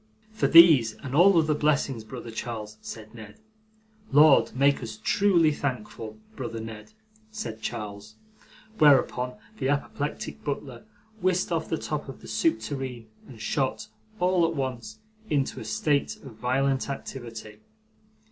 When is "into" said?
15.29-15.59